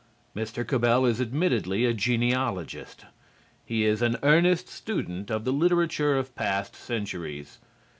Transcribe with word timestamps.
Mr. 0.35 0.65
Cabell 0.65 1.05
is 1.05 1.21
admittedly 1.21 1.85
a 1.85 1.93
genealogist. 1.93 3.05
He 3.63 3.85
is 3.85 4.01
an 4.01 4.17
earnest 4.23 4.67
student 4.67 5.29
of 5.29 5.45
the 5.45 5.53
literature 5.53 6.17
of 6.17 6.33
past 6.33 6.75
centuries. 6.75 7.59